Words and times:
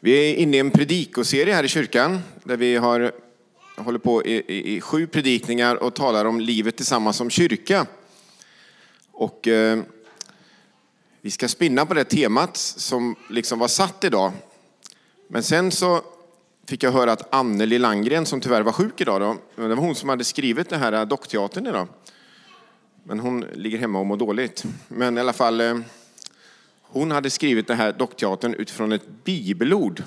Vi 0.00 0.12
är 0.12 0.34
inne 0.34 0.56
i 0.56 0.60
en 0.60 0.70
predikoserie 0.70 1.54
här 1.54 1.64
i 1.64 1.68
kyrkan 1.68 2.20
där 2.44 2.56
vi 2.56 2.76
har, 2.76 3.12
håller 3.76 3.98
på 3.98 4.24
i, 4.24 4.32
i, 4.34 4.76
i 4.76 4.80
sju 4.80 5.06
predikningar 5.06 5.76
och 5.76 5.94
talar 5.94 6.24
om 6.24 6.40
livet 6.40 6.76
tillsammans 6.76 7.16
som 7.16 7.30
kyrka. 7.30 7.86
Och 9.12 9.48
eh, 9.48 9.78
vi 11.20 11.30
ska 11.30 11.48
spinna 11.48 11.86
på 11.86 11.94
det 11.94 12.04
temat 12.04 12.56
som 12.56 13.16
liksom 13.30 13.58
var 13.58 13.68
satt 13.68 14.04
idag. 14.04 14.32
Men 15.28 15.42
sen 15.42 15.72
så 15.72 16.02
fick 16.66 16.82
jag 16.82 16.92
höra 16.92 17.12
att 17.12 17.34
Anneli 17.34 17.78
Landgren, 17.78 18.26
som 18.26 18.40
tyvärr 18.40 18.62
var 18.62 18.72
sjuk 18.72 19.00
idag, 19.00 19.20
då, 19.20 19.36
det 19.62 19.74
var 19.74 19.76
hon 19.76 19.94
som 19.94 20.08
hade 20.08 20.24
skrivit 20.24 20.68
det 20.68 20.76
här 20.76 20.92
eh, 20.92 21.02
dockteatern 21.04 21.66
idag. 21.66 21.88
Men 23.04 23.20
hon 23.20 23.40
ligger 23.40 23.78
hemma 23.78 23.98
och 23.98 24.06
mår 24.06 24.16
dåligt. 24.16 24.64
Men 24.88 25.18
i 25.18 25.20
alla 25.20 25.32
fall, 25.32 25.60
eh, 25.60 25.78
hon 26.88 27.10
hade 27.10 27.30
skrivit 27.30 27.66
det 27.66 27.74
här 27.74 27.92
dockteatern 27.92 28.54
utifrån 28.54 28.92
ett 28.92 29.08
bibelord 29.24 30.02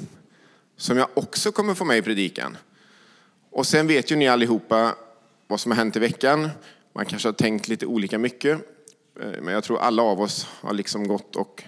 som 0.77 0.98
jag 0.98 1.07
också 1.13 1.52
kommer 1.52 1.73
få 1.73 1.85
med 1.85 1.98
i 1.98 2.02
predikan. 2.02 2.58
Och 3.49 3.67
sen 3.67 3.88
vet 3.88 4.12
ju 4.12 4.16
ni 4.16 4.27
allihopa 4.27 4.95
vad 5.48 5.59
som 5.59 5.71
har 5.71 5.77
hänt 5.77 5.95
i 5.95 5.99
veckan. 5.99 6.49
Man 6.94 7.05
kanske 7.05 7.27
har 7.27 7.34
tänkt 7.34 7.68
lite 7.68 7.85
olika 7.85 8.18
mycket. 8.18 8.59
Eh, 9.21 9.41
men 9.41 9.54
jag 9.54 9.63
tror 9.63 9.80
alla 9.80 10.04
av 10.04 10.21
oss 10.21 10.48
har 10.62 10.73
liksom 10.73 11.07
gått 11.07 11.35
och 11.35 11.63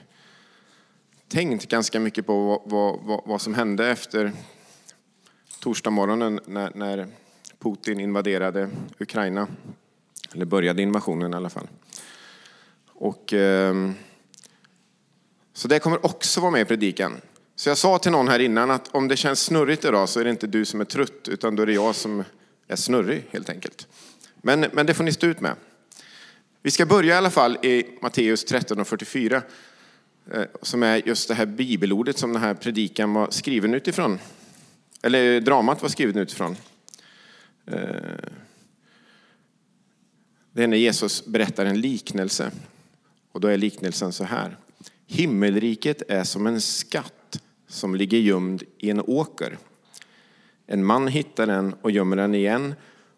tänkt 1.27 1.67
ganska 1.67 1.99
mycket 1.99 2.25
på 2.25 2.61
vad, 2.65 2.99
vad, 3.03 3.21
vad 3.25 3.41
som 3.41 3.53
hände 3.53 3.87
efter 3.87 4.31
torsdagsmorgonen 5.59 6.39
när, 6.45 6.71
när 6.75 7.07
Putin 7.59 7.99
invaderade 7.99 8.69
Ukraina. 8.99 9.47
Eller 10.33 10.45
började 10.45 10.81
invasionen 10.81 11.33
i 11.33 11.35
alla 11.35 11.49
fall. 11.49 11.67
Och, 12.87 13.33
eh, 13.33 13.91
så 15.53 15.67
det 15.67 15.79
kommer 15.79 16.05
också 16.05 16.41
vara 16.41 16.51
med 16.51 16.61
i 16.61 16.65
predikan. 16.65 17.21
Så 17.55 17.69
jag 17.69 17.77
sa 17.77 17.99
till 17.99 18.11
någon 18.11 18.27
här 18.27 18.39
innan 18.39 18.71
att 18.71 18.87
om 18.87 19.07
det 19.07 19.17
känns 19.17 19.39
snurrigt 19.39 19.85
idag 19.85 20.09
så 20.09 20.19
är 20.19 20.23
det 20.23 20.29
inte 20.29 20.47
du 20.47 20.65
som 20.65 20.81
är 20.81 20.85
trött 20.85 21.27
utan 21.27 21.55
då 21.55 21.63
är 21.63 21.67
det 21.67 21.73
jag 21.73 21.95
som 21.95 22.23
är 22.67 22.75
snurrig 22.75 23.27
helt 23.31 23.49
enkelt. 23.49 23.87
Men, 24.41 24.65
men 24.73 24.85
det 24.85 24.93
får 24.93 25.03
ni 25.03 25.11
stå 25.11 25.27
ut 25.27 25.41
med. 25.41 25.55
Vi 26.61 26.71
ska 26.71 26.85
börja 26.85 27.13
i 27.13 27.17
alla 27.17 27.29
fall 27.29 27.57
i 27.65 27.85
Matteus 28.01 28.45
13 28.45 28.79
och 28.79 28.87
44 28.87 29.41
eh, 30.31 30.43
som 30.61 30.83
är 30.83 31.07
just 31.07 31.27
det 31.27 31.33
här 31.33 31.45
bibelordet 31.45 32.17
som 32.17 32.33
den 32.33 32.41
här 32.41 32.53
predikan 32.53 33.13
var 33.13 33.27
skriven 33.31 33.73
utifrån. 33.73 34.19
Eller 35.01 35.41
dramat 35.41 35.81
var 35.81 35.89
skrivet 35.89 36.15
utifrån. 36.15 36.55
Eh, 37.65 37.77
det 40.51 40.63
är 40.63 40.67
när 40.67 40.77
Jesus 40.77 41.25
berättar 41.25 41.65
en 41.65 41.81
liknelse. 41.81 42.51
Och 43.31 43.41
då 43.41 43.47
är 43.47 43.57
liknelsen 43.57 44.13
så 44.13 44.23
här. 44.23 44.57
Himmelriket 45.13 46.01
är 46.07 46.23
som 46.23 46.47
en 46.47 46.61
skatt 46.61 47.41
som 47.67 47.95
ligger 47.95 48.17
gömd 48.17 48.63
i 48.77 48.89
en 48.89 49.01
åker. 49.01 49.57
En 50.67 50.85
man 50.85 51.07
hittar 51.07 51.47
den 51.47 51.73
och 51.81 51.91
gömmer 51.91 52.15
den 52.15 52.35
igen 52.35 52.75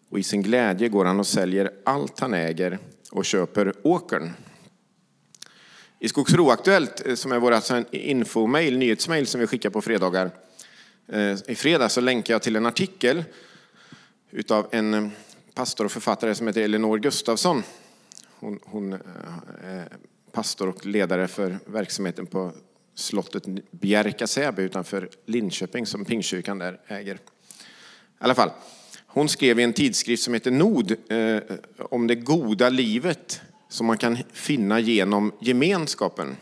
och 0.08 0.18
i 0.18 0.22
sin 0.22 0.42
glädje 0.42 0.88
går 0.88 1.04
han 1.04 1.20
och 1.20 1.26
säljer 1.26 1.70
allt 1.84 2.20
han 2.20 2.34
äger 2.34 2.78
och 3.10 3.24
köper 3.24 3.72
åkern. 3.82 4.30
I 5.98 6.08
Skogsro 6.08 6.50
Aktuellt, 6.50 7.06
eh, 7.06 7.14
som 7.14 7.32
är 7.32 7.38
vårt 7.38 7.52
alltså 7.52 7.84
infomail, 7.90 8.78
nyhetsmail 8.78 9.26
som 9.26 9.40
vi 9.40 9.46
skickar 9.46 9.70
på 9.70 9.82
fredagar. 9.82 10.30
Eh, 11.08 11.36
I 11.46 11.54
fredag 11.54 11.88
så 11.88 12.00
länkar 12.00 12.34
jag 12.34 12.42
till 12.42 12.56
en 12.56 12.66
artikel 12.66 13.24
utav 14.30 14.68
en 14.70 14.94
eh, 14.94 15.08
pastor 15.54 15.84
och 15.84 15.92
författare 15.92 16.34
som 16.34 16.46
heter 16.46 16.60
Elinor 16.60 16.98
Gustafsson. 16.98 17.62
Hon, 18.40 18.60
hon 18.64 18.98
pastor 20.34 20.68
och 20.68 20.86
ledare 20.86 21.28
för 21.28 21.58
verksamheten 21.66 22.26
på 22.26 22.52
slottet 22.94 23.44
Bjärka 23.70 24.26
Säby 24.26 24.62
utanför 24.62 25.10
Linköping 25.26 25.86
som 25.86 26.04
Pingstkyrkan 26.04 26.58
där 26.58 26.80
äger. 26.86 27.14
I 27.14 27.18
alla 28.18 28.34
fall, 28.34 28.50
hon 29.06 29.28
skrev 29.28 29.60
i 29.60 29.62
en 29.62 29.72
tidskrift 29.72 30.22
som 30.22 30.34
heter 30.34 30.50
Nod 30.50 30.96
eh, 31.08 31.42
om 31.78 32.06
det 32.06 32.14
goda 32.14 32.68
livet 32.68 33.40
som 33.68 33.86
man 33.86 33.98
kan 33.98 34.18
finna 34.32 34.80
genom 34.80 35.32
gemenskapen. 35.40 36.36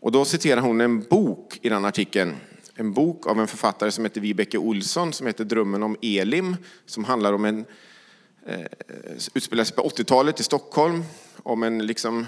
Och 0.00 0.12
då 0.12 0.24
citerar 0.24 0.60
hon 0.60 0.80
en 0.80 1.02
bok 1.02 1.58
i 1.62 1.68
den 1.68 1.84
artikeln. 1.84 2.36
En 2.74 2.92
bok 2.92 3.26
av 3.26 3.40
en 3.40 3.48
författare 3.48 3.90
som 3.90 4.04
heter 4.04 4.20
Vibeke 4.20 4.58
Olsson 4.58 5.12
som 5.12 5.26
heter 5.26 5.44
Drömmen 5.44 5.82
om 5.82 5.96
Elim. 6.02 6.56
Som 6.86 7.04
handlar 7.04 7.32
om 7.32 7.44
en, 7.44 7.64
Eh, 8.46 8.66
utspelar 9.34 9.64
sig 9.64 9.76
på 9.76 9.82
80-talet 9.82 10.40
i 10.40 10.42
Stockholm. 10.42 11.04
Om 11.42 11.62
en 11.62 11.86
liksom, 11.86 12.26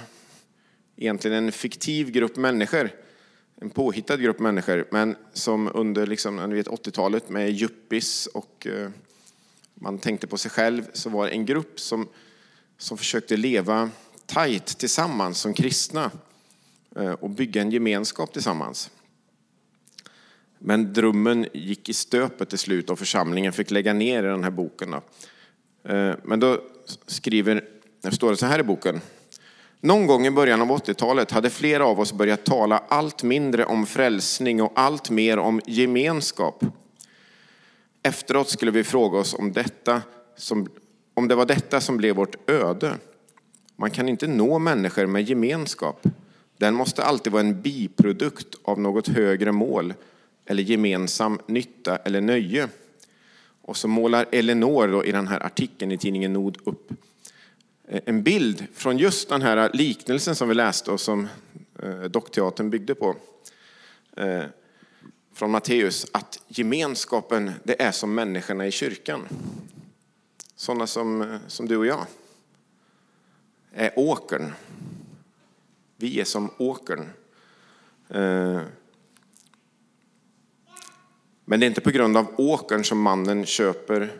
egentligen 0.96 1.36
en 1.44 1.52
fiktiv 1.52 2.10
grupp 2.10 2.36
människor 2.36 2.90
en 3.60 3.70
påhittad 3.70 4.16
grupp 4.16 4.38
människor, 4.38 4.88
men 4.90 5.16
som 5.32 5.70
under 5.74 6.06
liksom, 6.06 6.38
80-talet 6.38 7.28
med 7.28 7.50
yuppies 7.50 8.26
och 8.26 8.66
eh, 8.66 8.90
man 9.74 9.98
tänkte 9.98 10.26
på 10.26 10.38
sig 10.38 10.50
själv, 10.50 10.82
så 10.92 11.10
var 11.10 11.26
det 11.26 11.32
en 11.32 11.46
grupp 11.46 11.80
som, 11.80 12.08
som 12.78 12.98
försökte 12.98 13.36
leva 13.36 13.90
tajt 14.26 14.66
tillsammans 14.66 15.38
som 15.38 15.54
kristna 15.54 16.10
eh, 16.96 17.12
och 17.12 17.30
bygga 17.30 17.62
en 17.62 17.70
gemenskap 17.70 18.32
tillsammans. 18.32 18.90
Men 20.58 20.92
drömmen 20.92 21.46
gick 21.52 21.88
i 21.88 21.92
stöpet 21.92 22.48
till 22.48 22.58
slut 22.58 22.90
och 22.90 22.98
församlingen 22.98 23.52
fick 23.52 23.70
lägga 23.70 23.92
ner 23.92 24.22
i 24.22 24.26
den 24.26 24.44
här 24.44 24.50
boken. 24.50 24.90
Då. 24.90 25.02
Eh, 25.84 26.14
men 26.22 26.40
då 26.40 26.60
skriver, 27.06 27.64
det 28.02 28.10
står 28.10 28.30
det 28.30 28.36
så 28.36 28.46
här 28.46 28.58
i 28.58 28.62
boken. 28.62 29.00
Någon 29.80 30.06
gång 30.06 30.26
i 30.26 30.30
början 30.30 30.62
av 30.62 30.68
80-talet 30.68 31.30
hade 31.30 31.50
flera 31.50 31.86
av 31.86 32.00
oss 32.00 32.12
börjat 32.12 32.44
tala 32.44 32.82
allt 32.88 33.22
mindre 33.22 33.64
om 33.64 33.86
frälsning 33.86 34.62
och 34.62 34.72
allt 34.74 35.10
mer 35.10 35.38
om 35.38 35.60
gemenskap. 35.66 36.64
Efteråt 38.02 38.48
skulle 38.48 38.70
vi 38.70 38.84
fråga 38.84 39.18
oss 39.18 39.34
om, 39.34 39.52
detta 39.52 40.02
som, 40.36 40.68
om 41.14 41.28
det 41.28 41.34
var 41.34 41.46
detta 41.46 41.80
som 41.80 41.96
blev 41.96 42.16
vårt 42.16 42.50
öde. 42.50 42.94
Man 43.76 43.90
kan 43.90 44.08
inte 44.08 44.26
nå 44.26 44.58
människor 44.58 45.06
med 45.06 45.28
gemenskap. 45.28 46.06
Den 46.56 46.74
måste 46.74 47.04
alltid 47.04 47.32
vara 47.32 47.42
en 47.42 47.62
biprodukt 47.62 48.54
av 48.62 48.80
något 48.80 49.08
högre 49.08 49.52
mål 49.52 49.94
eller 50.46 50.62
gemensam 50.62 51.38
nytta 51.46 51.96
eller 51.96 52.20
nöje. 52.20 52.68
Och 53.68 53.76
så 53.76 53.88
målar 53.88 54.26
Elinor 54.32 54.88
då 54.88 55.04
i 55.04 55.12
den 55.12 55.28
här 55.28 55.46
artikeln 55.46 55.92
i 55.92 55.98
tidningen 55.98 56.32
Nord 56.32 56.58
upp 56.64 56.92
eh, 57.88 58.00
en 58.04 58.22
bild 58.22 58.66
från 58.74 58.98
just 58.98 59.28
den 59.28 59.42
här 59.42 59.70
liknelsen 59.72 60.34
som 60.34 60.48
vi 60.48 60.54
läste 60.54 60.90
och 60.90 61.00
som 61.00 61.28
eh, 61.82 62.00
dockteatern 62.00 62.70
byggde 62.70 62.94
på. 62.94 63.16
Eh, 64.16 64.42
från 65.32 65.50
Matteus, 65.50 66.06
att 66.12 66.42
gemenskapen 66.48 67.52
det 67.64 67.82
är 67.82 67.92
som 67.92 68.14
människorna 68.14 68.66
i 68.66 68.70
kyrkan. 68.70 69.28
Sådana 70.56 70.86
som, 70.86 71.38
som 71.46 71.68
du 71.68 71.76
och 71.76 71.86
jag. 71.86 72.06
Är 73.72 73.98
åkern. 73.98 74.52
Vi 75.96 76.20
är 76.20 76.24
som 76.24 76.50
åkern. 76.58 77.08
Men 81.50 81.60
det 81.60 81.66
är 81.66 81.68
inte 81.68 81.80
på 81.80 81.90
grund 81.90 82.16
av 82.16 82.34
åkern 82.36 82.84
som 82.84 83.00
mannen 83.00 83.46
köper 83.46 84.12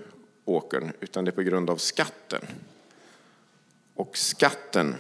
åkern, 0.45 0.93
utan 1.01 1.25
det 1.25 1.31
är 1.31 1.33
på 1.33 1.43
grund 1.43 1.71
av 1.71 1.77
skatten 1.77 2.47
och 3.95 4.17
skatten, 4.17 4.95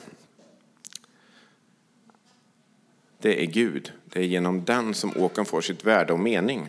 det 3.19 3.43
är 3.43 3.47
Gud. 3.47 3.93
Det 4.05 4.21
är 4.21 4.25
genom 4.25 4.65
den 4.65 4.95
som 4.95 5.17
åkern 5.17 5.45
får 5.45 5.61
sitt 5.61 5.85
värde 5.85 6.13
och 6.13 6.21
mening. 6.21 6.69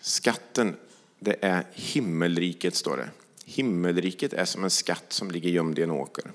Skatten, 0.00 0.76
det 1.18 1.36
är 1.40 1.64
himmelriket, 1.72 2.74
står 2.74 2.96
det. 2.96 3.10
Himmelriket 3.44 4.32
är 4.32 4.44
som 4.44 4.64
en 4.64 4.70
skatt 4.70 5.12
som 5.12 5.30
ligger 5.30 5.50
gömd 5.50 5.78
i 5.78 5.82
en 5.82 5.90
åker. 5.90 6.32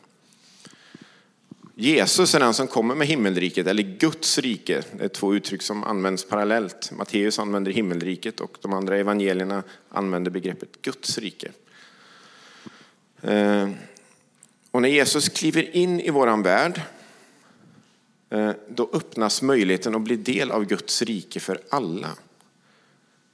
Jesus 1.83 2.35
är 2.35 2.39
den 2.39 2.53
som 2.53 2.67
kommer 2.67 2.95
med 2.95 3.07
himmelriket, 3.07 3.67
eller 3.67 3.83
Guds 3.83 4.38
rike. 4.38 4.83
Det 4.97 5.03
är 5.03 5.09
två 5.09 5.35
uttryck 5.35 5.62
som 5.62 5.83
används 5.83 6.25
parallellt. 6.25 6.91
Matteus 6.91 7.39
använder 7.39 7.71
himmelriket 7.71 8.39
och 8.39 8.57
de 8.62 8.74
andra 8.74 8.97
evangelierna 8.97 9.63
använder 9.89 10.31
begreppet 10.31 10.81
Guds 10.81 11.18
rike. 11.18 11.51
Eh, 13.21 13.69
och 14.71 14.81
när 14.81 14.89
Jesus 14.89 15.30
kliver 15.30 15.75
in 15.75 16.00
i 16.00 16.09
våran 16.09 16.44
värld, 16.44 16.81
eh, 18.29 18.51
då 18.69 18.89
öppnas 18.94 19.41
möjligheten 19.41 19.95
att 19.95 20.01
bli 20.01 20.15
del 20.15 20.51
av 20.51 20.65
Guds 20.65 21.01
rike 21.01 21.39
för 21.39 21.62
alla. 21.69 22.09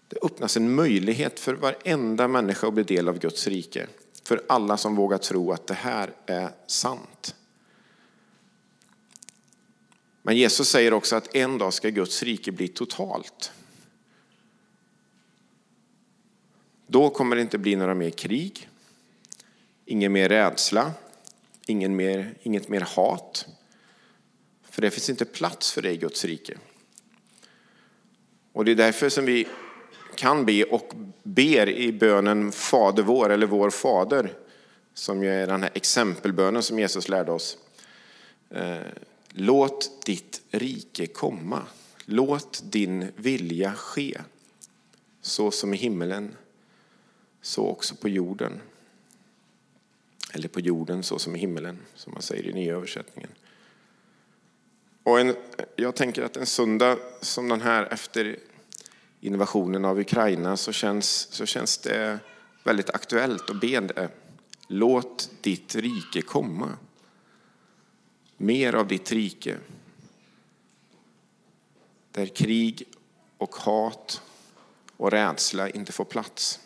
Det 0.07 0.18
öppnas 0.22 0.57
en 0.57 0.75
möjlighet 0.75 1.40
för 1.40 1.54
varenda 1.54 2.28
människa 2.28 2.68
att 2.68 2.74
bli 2.74 2.84
del 2.84 3.10
av 3.10 3.19
Guds 3.19 3.48
rike. 3.48 3.88
För 4.24 4.42
alla 4.48 4.78
som 4.78 4.95
vågar 4.95 5.18
tro 5.18 5.52
att 5.52 5.68
det 5.68 5.74
här 5.74 6.10
är 6.25 6.50
sant. 6.68 7.36
Men 10.30 10.38
Jesus 10.38 10.70
säger 10.70 10.94
också 10.94 11.16
att 11.16 11.36
en 11.36 11.58
dag 11.58 11.74
ska 11.74 11.90
Guds 11.90 12.24
rike 12.24 12.52
bli 12.52 12.68
totalt. 12.68 13.52
Då 16.88 17.10
kommer 17.10 17.36
det 17.36 17.42
inte 17.42 17.58
bli 17.58 17.76
några 17.76 17.96
mer 17.96 18.10
krig. 18.10 18.70
Ingen 19.86 20.12
mer 20.12 20.30
rädsla, 20.30 20.92
ingen 21.66 21.96
mer, 21.96 22.34
inget 22.42 22.70
mer 22.70 22.81
hat. 22.81 23.46
För 24.70 24.81
det 24.81 24.92
finns 24.92 25.10
inte 25.10 25.26
plats 25.26 25.72
för 25.72 25.81
det 25.81 25.92
i 25.92 25.98
Guds 25.98 26.26
rike. 26.26 26.58
Och 28.54 28.66
det 28.66 28.72
är 28.72 28.76
därför 28.76 29.10
som 29.10 29.26
vi 29.26 29.48
kan 30.16 30.46
be 30.46 30.64
och 30.64 30.94
ber 31.24 31.70
i 31.70 31.92
bönen 31.92 32.52
Fader 32.52 33.04
vår 33.04 33.30
eller 33.30 33.48
Vår 33.48 33.70
Fader, 33.70 34.34
som 34.94 35.24
ju 35.24 35.30
är 35.30 35.48
den 35.48 35.64
här 35.64 35.72
exempelbönen 35.74 36.64
som 36.64 36.80
Jesus 36.80 37.10
lärde 37.10 37.31
oss. 37.31 37.58
Eh, 38.50 38.78
Låt 39.42 40.06
ditt 40.06 40.42
rike 40.52 41.08
komma. 41.08 41.64
Låt 42.06 42.64
din 42.64 43.12
vilja 43.16 43.74
ske. 43.74 44.22
Så 45.22 45.52
som 45.52 45.74
i 45.74 45.78
himmelen, 45.78 46.36
så 47.42 47.68
också 47.68 47.96
på 47.96 48.10
jorden. 48.10 48.62
Eller 50.34 50.48
på 50.48 50.60
jorden 50.60 51.04
så 51.04 51.20
som 51.20 51.36
i 51.36 51.40
himmelen, 51.40 51.80
som 51.96 52.14
man 52.14 52.22
säger 52.22 52.48
i 52.48 52.54
nya 52.54 52.74
översättningen. 52.74 53.30
Och 55.04 55.20
en, 55.20 55.36
jag 55.76 55.96
tänker 55.96 56.24
att 56.24 56.38
en 56.38 56.46
söndag 56.46 56.98
som 57.22 57.50
den 57.50 57.62
här 57.62 57.86
efter 57.86 58.40
invasionen 59.20 59.86
av 59.86 60.00
Ukraina 60.00 60.58
så 60.58 60.72
känns, 60.72 61.08
så 61.32 61.46
känns 61.46 61.78
det 61.78 62.20
väldigt 62.64 62.90
aktuellt 62.90 63.50
att 63.50 63.62
be 63.62 63.80
det. 63.80 64.10
Låt 64.68 65.32
ditt 65.42 65.76
rike 65.76 66.22
komma. 66.22 66.78
Mer 68.42 68.76
av 68.76 68.88
ditt 68.88 69.12
rike. 69.12 69.58
Där 72.12 72.26
krig 72.26 72.84
och 73.38 73.56
hat 73.56 74.22
och 74.98 75.12
rädsla 75.12 75.70
inte 75.70 75.92
får 75.92 76.06
plats. 76.06 76.60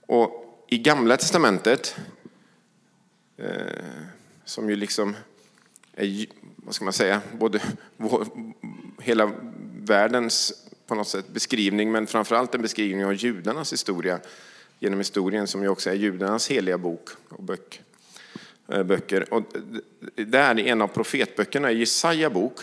Och 0.00 0.64
i 0.68 0.78
Gamla 0.78 1.16
Testamentet, 1.16 1.96
eh, 3.36 3.84
som 4.44 4.70
ju 4.70 4.76
liksom 4.76 5.16
är, 5.92 6.26
vad 6.56 6.74
ska 6.74 6.84
man 6.84 6.92
säga, 6.92 7.22
både 7.38 7.62
vår, 7.96 8.26
hela 9.00 9.32
världens 9.76 10.52
på 10.86 10.94
något 10.94 11.08
sätt 11.08 11.28
beskrivning, 11.28 11.92
men 11.92 12.06
framförallt 12.06 12.54
en 12.54 12.62
beskrivning 12.62 13.04
av 13.04 13.14
judarnas 13.14 13.72
historia 13.72 14.20
genom 14.78 14.98
historien, 15.00 15.46
som 15.46 15.62
ju 15.62 15.68
också 15.68 15.90
är 15.90 15.94
judarnas 15.94 16.50
heliga 16.50 16.78
bok 16.78 17.08
och 17.28 17.42
böcker 17.42 17.82
Eh, 18.72 18.82
böcker. 18.82 19.34
Och 19.34 19.56
eh, 19.56 20.24
där 20.24 20.58
i 20.58 20.68
en 20.68 20.82
av 20.82 20.88
profetböckerna, 20.88 21.72
i 21.72 21.78
Jesaja 21.78 22.30
bok, 22.30 22.60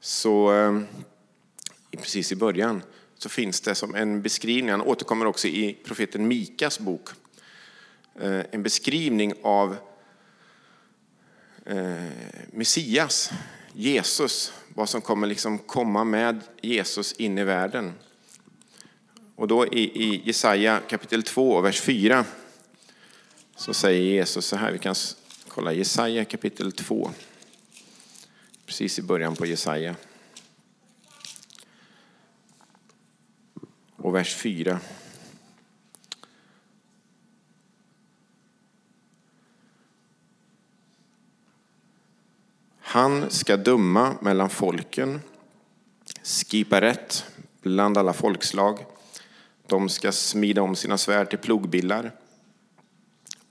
så 0.00 0.54
eh, 0.54 0.80
precis 1.98 2.32
i 2.32 2.36
början 2.36 2.82
så 3.18 3.28
finns 3.28 3.60
det 3.60 3.74
som 3.74 3.94
en 3.94 4.22
beskrivning, 4.22 4.70
han 4.70 4.80
återkommer 4.80 5.26
också 5.26 5.48
i 5.48 5.78
profeten 5.84 6.28
Mikas 6.28 6.78
bok, 6.78 7.08
en 8.50 8.62
beskrivning 8.62 9.34
av 9.42 9.76
Messias, 12.50 13.30
Jesus, 13.72 14.52
vad 14.74 14.88
som 14.88 15.00
kommer 15.00 15.26
liksom 15.26 15.58
komma 15.58 16.04
med 16.04 16.40
Jesus 16.60 17.12
in 17.12 17.38
i 17.38 17.44
världen. 17.44 17.92
Och 19.36 19.48
då 19.48 19.66
i, 19.66 19.80
i 19.80 20.22
Jesaja 20.24 20.80
kapitel 20.88 21.22
2, 21.22 21.60
vers 21.60 21.80
4, 21.80 22.24
så 23.56 23.74
säger 23.74 24.02
Jesus 24.02 24.46
så 24.46 24.56
här, 24.56 24.72
vi 24.72 24.78
kan 24.78 24.94
kolla 25.48 25.72
Jesaja 25.72 26.24
kapitel 26.24 26.72
2, 26.72 27.10
precis 28.66 28.98
i 28.98 29.02
början 29.02 29.36
på 29.36 29.46
Jesaja. 29.46 29.94
Och 33.96 34.14
vers 34.14 34.34
4. 34.34 34.80
Han 42.80 43.30
ska 43.30 43.56
döma 43.56 44.16
mellan 44.20 44.50
folken, 44.50 45.20
skipa 46.22 46.80
rätt 46.80 47.24
bland 47.62 47.98
alla 47.98 48.12
folkslag. 48.12 48.78
De 49.66 49.88
ska 49.88 50.12
smida 50.12 50.62
om 50.62 50.76
sina 50.76 50.98
svärd 50.98 51.30
till 51.30 51.38
plogbillar 51.38 52.12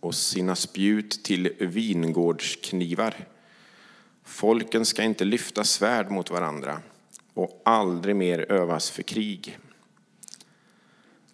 och 0.05 0.15
sina 0.15 0.55
spjut 0.55 1.23
till 1.23 1.53
vingårdsknivar. 1.59 3.27
Folken 4.23 4.85
ska 4.85 5.03
inte 5.03 5.25
lyfta 5.25 5.63
svärd 5.63 6.11
mot 6.11 6.29
varandra 6.29 6.81
och 7.33 7.61
aldrig 7.65 8.15
mer 8.15 8.51
övas 8.51 8.89
för 8.89 9.03
krig. 9.03 9.59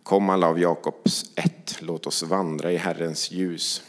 Kom 0.04 0.30
alla 0.30 0.48
av 0.48 0.60
Jakobs 0.60 1.32
ett, 1.36 1.78
låt 1.80 2.08
oss 2.08 2.24
vandra 2.24 2.72
i 2.72 2.78
Herrens 2.78 3.32
ljus. 3.32 3.84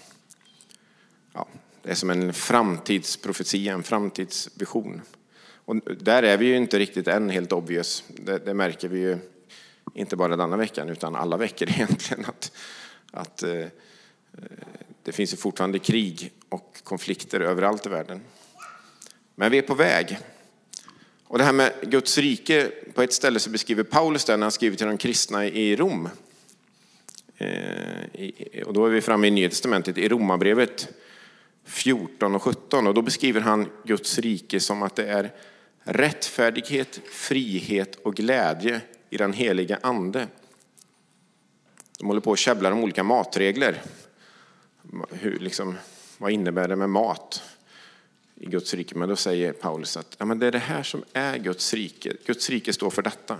Ja, 1.32 1.48
det 1.82 1.90
är 1.90 1.94
som 1.94 2.10
en 2.10 2.32
framtidsprofetia, 2.32 3.74
en 3.74 3.82
framtidsvision. 3.82 5.02
Och 5.64 5.76
där 6.00 6.22
är 6.22 6.36
vi 6.36 6.46
ju 6.46 6.56
inte 6.56 6.78
riktigt 6.78 7.08
än 7.08 7.30
helt 7.30 7.52
obvious. 7.52 8.04
Det, 8.08 8.38
det 8.38 8.54
märker 8.54 8.88
vi 8.88 8.98
ju 8.98 9.18
inte 9.94 10.16
bara 10.16 10.36
denna 10.36 10.56
veckan 10.56 10.88
utan 10.88 11.16
alla 11.16 11.36
veckor 11.36 11.68
egentligen. 11.70 12.24
Att, 12.24 12.52
att 13.10 13.42
eh, 13.42 13.66
det 15.02 15.12
finns 15.12 15.32
ju 15.32 15.36
fortfarande 15.36 15.78
krig 15.78 16.32
och 16.48 16.80
konflikter 16.84 17.40
överallt 17.40 17.86
i 17.86 17.88
världen. 17.88 18.20
Men 19.34 19.50
vi 19.50 19.58
är 19.58 19.62
på 19.62 19.74
väg. 19.74 20.18
Och 21.24 21.38
det 21.38 21.44
här 21.44 21.52
med 21.52 21.72
Guds 21.82 22.18
rike, 22.18 22.70
på 22.94 23.02
ett 23.02 23.12
ställe 23.12 23.38
så 23.38 23.50
beskriver 23.50 23.82
Paulus 23.82 24.24
det 24.24 24.36
när 24.36 24.44
han 24.44 24.52
skriver 24.52 24.76
till 24.76 24.86
de 24.86 24.96
kristna 24.96 25.46
i 25.46 25.76
Rom. 25.76 26.08
Eh, 27.36 28.62
och 28.66 28.72
då 28.72 28.86
är 28.86 28.90
vi 28.90 29.00
framme 29.00 29.26
i 29.26 29.30
Nya 29.30 29.48
Testamentet, 29.48 29.98
i 29.98 30.08
Romarbrevet 30.08 30.88
14 31.64 32.34
och 32.34 32.42
17. 32.42 32.86
Och 32.86 32.94
då 32.94 33.02
beskriver 33.02 33.40
han 33.40 33.68
Guds 33.84 34.18
rike 34.18 34.60
som 34.60 34.82
att 34.82 34.96
det 34.96 35.06
är 35.06 35.32
rättfärdighet, 35.84 37.00
frihet 37.10 37.94
och 37.94 38.14
glädje 38.14 38.80
i 39.10 39.16
den 39.16 39.32
heliga 39.32 39.78
ande. 39.82 40.28
De 41.98 42.06
håller 42.06 42.20
på 42.20 42.30
och 42.30 42.38
käbblar 42.38 42.72
om 42.72 42.84
olika 42.84 43.02
matregler. 43.02 43.82
Hur, 45.10 45.38
liksom, 45.38 45.78
vad 46.18 46.32
innebär 46.32 46.68
det 46.68 46.76
med 46.76 46.90
mat 46.90 47.42
i 48.34 48.46
Guds 48.46 48.74
rike? 48.74 48.94
Men 48.94 49.08
då 49.08 49.16
säger 49.16 49.52
Paulus 49.52 49.96
att 49.96 50.16
ja, 50.18 50.24
men 50.24 50.38
det 50.38 50.46
är 50.46 50.52
det 50.52 50.58
här 50.58 50.82
som 50.82 51.04
är 51.12 51.38
Guds 51.38 51.74
rike. 51.74 52.12
Guds 52.26 52.50
rike 52.50 52.72
står 52.72 52.90
för 52.90 53.02
detta. 53.02 53.38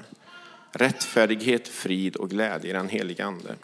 Rättfärdighet, 0.72 1.68
frid 1.68 2.16
och 2.16 2.30
glädje 2.30 2.70
i 2.70 2.72
den 2.72 2.88
heliga 2.88 3.24
ande. 3.24 3.56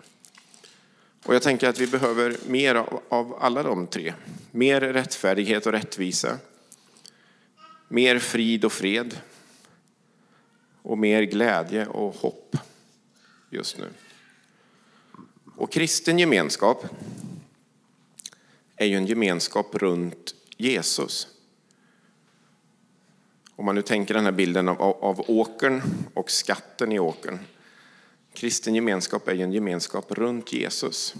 Och 1.25 1.34
jag 1.34 1.42
tänker 1.42 1.69
att 1.69 1.78
vi 1.78 1.86
behöver 1.86 2.36
mer 2.46 2.75
av 3.08 3.38
alla 3.40 3.62
de 3.62 3.86
tre. 3.86 4.14
Mer 4.50 4.80
rättfärdighet 4.80 5.66
och 5.66 5.72
rättvisa. 5.72 6.38
Mer 7.88 8.18
frid 8.18 8.64
och 8.64 8.73
fred. 8.73 9.20
Och 10.82 10.99
mer 10.99 11.23
glädje 11.23 11.87
och 11.87 12.14
hopp 12.14 12.56
just 13.50 13.78
nu. 13.78 13.87
Och 15.56 15.73
kristen 15.73 16.18
gemenskap 16.18 16.87
är 18.78 18.87
ju 18.87 18.97
en 18.97 19.06
gemenskap 19.06 19.75
runt 19.75 20.35
Jesus. 20.56 21.28
Om 23.56 23.64
man 23.64 23.75
nu 23.75 23.82
tänker 23.82 24.14
den 24.14 24.25
här 24.25 24.32
bilden 24.32 24.68
av, 24.68 24.82
av 24.82 25.25
åkern 25.30 25.82
och 26.14 26.30
skatten 26.30 26.92
i 26.92 26.99
åkern 26.99 27.38
Kristen 28.38 28.75
gemenskap 28.75 29.28
är 29.28 29.35
ju 29.35 29.42
en 29.42 29.52
gemenskap 29.52 30.12
runt 30.12 30.52
Jesus. 30.52 31.14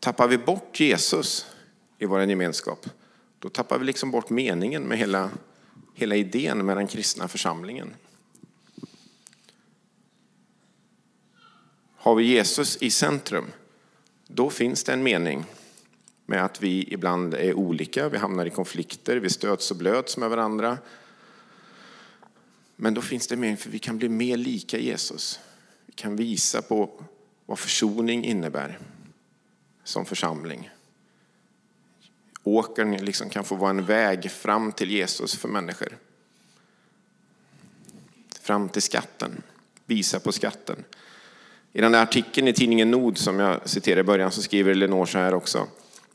Tappar 0.00 0.28
vi 0.28 0.38
bort 0.38 0.80
Jesus 0.80 1.46
i 1.98 2.06
vår 2.06 2.22
gemenskap, 2.22 2.90
då 3.38 3.48
tappar 3.48 3.78
vi 3.78 3.84
liksom 3.84 4.10
bort 4.10 4.30
meningen 4.30 4.82
med 4.82 4.98
hela, 4.98 5.30
hela 5.94 6.16
idén 6.16 6.66
med 6.66 6.76
den 6.76 6.86
kristna 6.86 7.28
församlingen. 7.28 7.94
Har 11.96 12.14
vi 12.14 12.24
Jesus 12.24 12.76
i 12.76 12.90
centrum, 12.90 13.46
då 14.26 14.50
finns 14.50 14.84
det 14.84 14.92
en 14.92 15.02
mening 15.02 15.44
med 16.28 16.44
att 16.44 16.62
vi 16.62 16.88
ibland 16.88 17.34
är 17.34 17.54
olika, 17.54 18.08
vi 18.08 18.18
hamnar 18.18 18.46
i 18.46 18.50
konflikter, 18.50 19.16
vi 19.16 19.30
stöts 19.30 19.70
och 19.70 19.76
blöts 19.76 20.16
med 20.16 20.30
varandra. 20.30 20.78
Men 22.76 22.94
då 22.94 23.00
finns 23.00 23.26
det 23.26 23.36
mening 23.36 23.56
för 23.56 23.70
vi 23.70 23.78
kan 23.78 23.98
bli 23.98 24.08
mer 24.08 24.36
lika 24.36 24.78
Jesus. 24.78 25.40
Vi 25.86 25.92
kan 25.92 26.16
visa 26.16 26.62
på 26.62 26.90
vad 27.46 27.58
försoning 27.58 28.24
innebär 28.24 28.78
som 29.84 30.04
församling. 30.04 30.70
Åkern 32.42 32.96
liksom 32.96 33.30
kan 33.30 33.44
få 33.44 33.54
vara 33.54 33.70
en 33.70 33.84
väg 33.84 34.30
fram 34.30 34.72
till 34.72 34.90
Jesus 34.90 35.36
för 35.36 35.48
människor. 35.48 35.98
Fram 38.40 38.68
till 38.68 38.82
skatten, 38.82 39.42
visa 39.86 40.20
på 40.20 40.32
skatten. 40.32 40.84
I 41.72 41.80
den 41.80 41.92
där 41.92 42.02
artikeln 42.02 42.48
i 42.48 42.52
tidningen 42.52 42.90
Nord 42.90 43.18
som 43.18 43.38
jag 43.38 43.68
citerade 43.68 44.00
i 44.00 44.04
början 44.04 44.32
så 44.32 44.42
skriver 44.42 44.74
Lenore 44.74 45.06
så 45.06 45.18
här 45.18 45.34
också. 45.34 45.68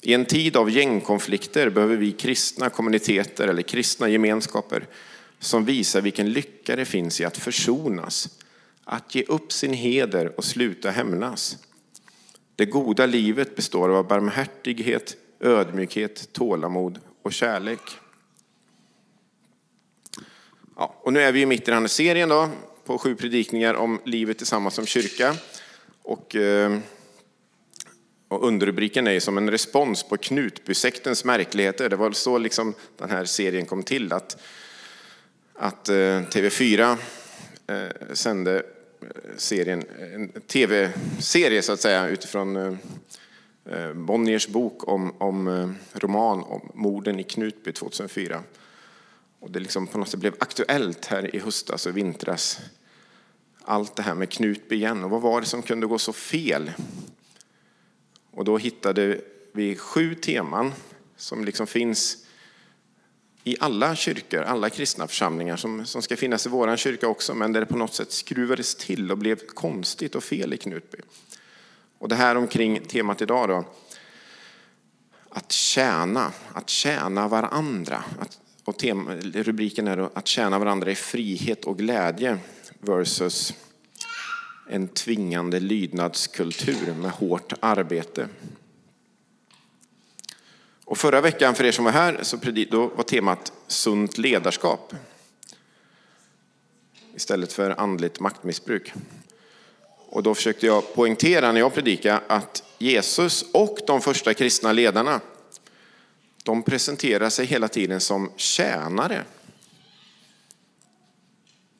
I 0.05 0.13
en 0.13 0.25
tid 0.25 0.55
av 0.55 0.69
gängkonflikter 0.69 1.69
behöver 1.69 1.95
vi 1.95 2.11
kristna 2.11 2.69
kommuniteter 2.69 3.47
eller 3.47 3.61
kristna 3.61 4.09
gemenskaper 4.09 4.87
som 5.39 5.65
visar 5.65 6.01
vilken 6.01 6.31
lycka 6.31 6.75
det 6.75 6.85
finns 6.85 7.21
i 7.21 7.25
att 7.25 7.37
försonas, 7.37 8.29
att 8.83 9.15
ge 9.15 9.23
upp 9.23 9.51
sin 9.51 9.73
heder 9.73 10.33
och 10.37 10.45
sluta 10.45 10.91
hämnas. 10.91 11.57
Det 12.55 12.65
goda 12.65 13.05
livet 13.05 13.55
består 13.55 13.89
av 13.89 14.07
barmhärtighet, 14.07 15.15
ödmjukhet, 15.39 16.33
tålamod 16.33 16.99
och 17.21 17.33
kärlek. 17.33 17.81
Ja, 20.75 20.95
och 21.01 21.13
nu 21.13 21.21
är 21.21 21.31
vi 21.31 21.45
mitt 21.45 21.67
i 21.67 21.71
den 21.71 21.81
här 21.81 21.87
serien 21.87 22.29
då, 22.29 22.49
på 22.85 22.97
sju 22.97 23.15
predikningar 23.15 23.73
om 23.73 24.01
livet 24.05 24.37
tillsammans 24.37 24.75
som 24.75 24.85
kyrka. 24.85 25.35
Och, 26.01 26.35
eh, 26.35 26.79
och 28.33 28.47
underrubriken 28.47 29.07
är 29.07 29.19
som 29.19 29.37
en 29.37 29.51
respons 29.51 30.03
på 30.03 30.17
Knutbysektens 30.17 31.25
märkligheter. 31.25 31.89
Det 31.89 31.95
var 31.95 32.11
så 32.11 32.37
liksom 32.37 32.73
den 32.97 33.09
här 33.09 33.25
serien 33.25 33.65
kom 33.65 33.83
till. 33.83 34.13
Att, 34.13 34.41
att 35.53 35.89
eh, 35.89 35.93
TV4 35.93 36.97
eh, 37.67 38.13
sände 38.13 38.55
eh, 39.01 39.07
serien, 39.37 39.83
en 40.13 40.31
tv-serie 40.47 41.61
så 41.61 41.73
att 41.73 41.81
säga 41.81 42.07
utifrån 42.07 42.55
eh, 43.65 43.93
Bonniers 43.93 44.47
bok 44.47 44.87
om, 44.87 45.13
om 45.17 45.75
roman 45.93 46.43
om 46.43 46.71
morden 46.73 47.19
i 47.19 47.23
Knutby 47.23 47.71
2004. 47.71 48.43
Och 49.39 49.51
det 49.51 49.59
liksom 49.59 49.87
på 49.87 49.97
något 49.97 50.09
sätt 50.09 50.19
blev 50.19 50.35
aktuellt 50.39 51.05
här 51.05 51.35
i 51.35 51.39
höstas 51.39 51.85
och 51.85 51.97
vintras. 51.97 52.59
Allt 53.61 53.95
det 53.95 54.03
här 54.03 54.15
med 54.15 54.29
Knutby 54.29 54.75
igen. 54.75 55.03
Och 55.03 55.09
vad 55.09 55.21
var 55.21 55.41
det 55.41 55.47
som 55.47 55.61
kunde 55.61 55.87
gå 55.87 55.97
så 55.97 56.13
fel? 56.13 56.71
Och 58.33 58.45
då 58.45 58.57
hittade 58.57 59.21
vi 59.51 59.75
sju 59.75 60.15
teman 60.15 60.73
som 61.17 61.45
liksom 61.45 61.67
finns 61.67 62.17
i 63.43 63.55
alla 63.59 63.95
kyrkor, 63.95 64.41
alla 64.41 64.69
kristna 64.69 65.07
församlingar 65.07 65.57
som, 65.57 65.85
som 65.85 66.01
ska 66.01 66.17
finnas 66.17 66.45
i 66.45 66.49
vår 66.49 66.75
kyrka 66.75 67.07
också, 67.07 67.33
men 67.33 67.53
där 67.53 67.59
det 67.59 67.65
på 67.65 67.77
något 67.77 67.93
sätt 67.93 68.11
skruvades 68.11 68.75
till 68.75 69.11
och 69.11 69.17
blev 69.17 69.35
konstigt 69.35 70.15
och 70.15 70.23
fel 70.23 70.53
i 70.53 70.57
Knutby. 70.57 70.97
Och 71.97 72.09
det 72.09 72.15
här 72.15 72.35
omkring 72.35 72.79
temat 72.79 73.21
idag 73.21 73.49
då, 73.49 73.65
att 75.29 75.51
tjäna, 75.51 76.31
att 76.53 76.69
tjäna 76.69 77.27
varandra. 77.27 78.03
Att, 78.19 78.39
och 78.63 78.77
tem, 78.77 79.09
rubriken 79.21 79.87
är 79.87 79.97
då 79.97 80.11
att 80.13 80.27
tjäna 80.27 80.59
varandra 80.59 80.91
i 80.91 80.95
frihet 80.95 81.65
och 81.65 81.77
glädje 81.77 82.37
versus 82.79 83.53
en 84.73 84.87
tvingande 84.87 85.59
lydnadskultur 85.59 86.93
med 86.93 87.11
hårt 87.11 87.53
arbete. 87.59 88.27
Och 90.85 90.97
förra 90.97 91.21
veckan, 91.21 91.55
för 91.55 91.63
er 91.63 91.71
som 91.71 91.85
var 91.85 91.91
här, 91.91 92.19
så 92.21 92.37
då 92.71 92.87
var 92.87 93.03
temat 93.03 93.53
sunt 93.67 94.17
ledarskap 94.17 94.93
istället 97.15 97.53
för 97.53 97.79
andligt 97.79 98.19
maktmissbruk. 98.19 98.93
Och 100.09 100.23
då 100.23 100.35
försökte 100.35 100.65
jag 100.65 100.93
poängtera 100.93 101.51
när 101.51 101.59
jag 101.59 101.73
predikade 101.73 102.21
att 102.27 102.63
Jesus 102.77 103.45
och 103.51 103.77
de 103.87 104.01
första 104.01 104.33
kristna 104.33 104.71
ledarna, 104.71 105.21
de 106.43 106.63
presenterar 106.63 107.29
sig 107.29 107.45
hela 107.45 107.67
tiden 107.67 107.99
som 107.99 108.31
tjänare. 108.35 109.23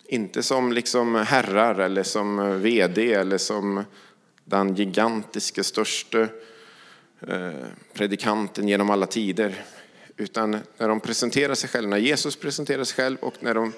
Inte 0.06 0.44
som 0.44 0.74
liksom 0.74 1.16
herrar 1.16 1.80
eller 1.80 2.04
som 2.04 2.62
vd 2.62 3.14
eller 3.14 3.38
som 3.38 3.84
den 4.46 4.76
gigantiska 4.76 5.64
största 5.64 6.22
eh, 7.28 7.52
predikanten 7.94 8.68
genom 8.68 8.90
alla 8.90 9.06
tider. 9.06 9.64
Utan 10.18 10.52
när 10.78 10.88
de 10.88 11.00
presenterar 11.00 11.56
sig 11.56 11.70
själva, 11.70 11.90
när 11.90 11.98
Jesus 11.98 12.36
presenterar 12.36 12.84
sig 12.84 12.96
själv 12.96 13.18
och 13.22 13.34
när 13.40 13.54
de 13.54 13.74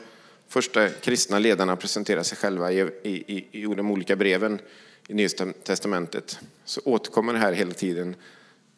första 0.48 0.90
kristna 0.90 1.40
ledarna 1.40 1.76
presenterar 1.76 2.24
sig 2.24 2.38
själva 2.38 2.72
i, 2.72 2.80
i, 3.04 3.48
i 3.52 3.66
de 3.66 3.92
olika 3.92 4.16
breven 4.16 4.60
i 5.08 5.14
Nya 5.14 5.30
Testamentet 5.64 6.40
så 6.66 6.82
återkommer 6.86 7.34
det 7.34 7.40
här 7.40 7.54
hela 7.54 7.74
tiden 7.74 8.16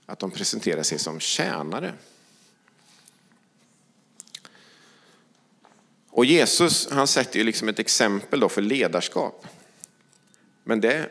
att 0.05 0.19
de 0.19 0.31
presenterar 0.31 0.83
sig 0.83 0.99
som 0.99 1.19
tjänare. 1.19 1.93
Och 6.17 6.25
Jesus 6.25 6.91
han 6.91 7.07
sätter 7.07 7.39
ju 7.39 7.45
liksom 7.45 7.69
ett 7.69 7.79
exempel 7.79 8.39
då 8.39 8.49
för 8.49 8.61
ledarskap. 8.61 9.47
Men 10.63 10.81
det 10.81 11.09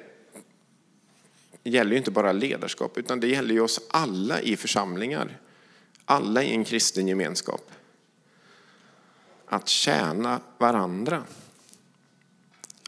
gäller 1.62 1.90
ju 1.90 1.96
inte 1.96 2.10
bara 2.10 2.32
ledarskap 2.32 2.98
utan 2.98 3.20
det 3.20 3.28
gäller 3.28 3.54
ju 3.54 3.60
oss 3.60 3.80
alla 3.90 4.40
i 4.40 4.56
församlingar. 4.56 5.40
Alla 6.04 6.42
i 6.42 6.50
en 6.50 6.64
kristen 6.64 7.08
gemenskap. 7.08 7.70
Att 9.46 9.68
tjäna 9.68 10.40
varandra. 10.58 11.24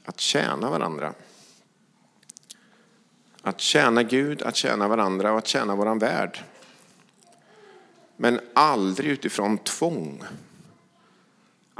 Att 0.05 0.21
tjäna 0.21 0.71
varandra. 0.71 1.15
Att 3.43 3.61
tjäna 3.61 4.03
Gud, 4.03 4.43
att 4.43 4.57
tjäna 4.57 4.89
varandra 4.89 5.33
och 5.33 5.39
att 5.39 5.47
tjäna 5.47 5.77
våran 5.77 5.99
värld. 5.99 6.45
Men 8.17 8.41
aldrig 8.55 9.11
utifrån 9.11 9.59
tvång. 9.59 10.25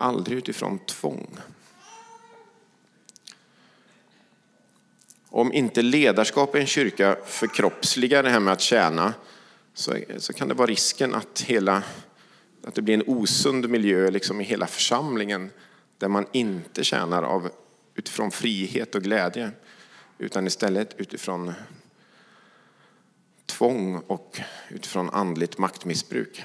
Aldrig 0.01 0.39
utifrån 0.39 0.79
tvång. 0.79 1.39
Om 5.29 5.53
inte 5.53 5.83
ledarskap 5.83 6.57
i 6.57 6.61
en 6.61 6.67
kyrka 6.67 7.17
förkroppsligar 7.27 8.23
det 8.23 8.31
här 8.31 8.41
med 8.41 8.53
att 8.53 8.61
tjäna 8.61 9.15
så, 9.75 9.99
så 10.19 10.33
kan 10.33 10.49
det 10.49 10.55
vara 10.55 10.67
risken 10.67 11.15
att, 11.15 11.41
hela, 11.41 11.83
att 12.65 12.75
det 12.75 12.83
blir 12.83 12.95
en 12.95 13.03
osund 13.07 13.69
miljö 13.69 14.11
liksom 14.11 14.41
i 14.41 14.45
hela 14.45 14.67
församlingen 14.67 15.51
där 15.99 16.09
man 16.09 16.27
inte 16.33 16.85
tjänar 16.85 17.23
av, 17.23 17.51
utifrån 17.95 18.31
frihet 18.31 18.95
och 18.95 19.03
glädje 19.03 19.51
utan 20.19 20.47
istället 20.47 20.95
utifrån 20.97 21.53
tvång 23.47 23.99
och 23.99 24.41
utifrån 24.69 25.11
andligt 25.11 25.59
maktmissbruk. 25.59 26.45